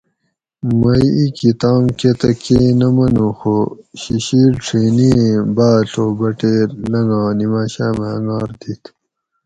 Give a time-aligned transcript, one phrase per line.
[0.79, 3.57] مئ ایکی تام کہ تہ کئ نہ منوخو
[4.01, 8.83] شیشیل ڄھینی ایں باۤ ڷھو بٹیر لنگا نیماۤشامہ انگار دِیت